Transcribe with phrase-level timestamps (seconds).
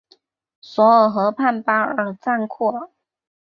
[0.61, 2.89] 索尔河畔巴尔赞库尔。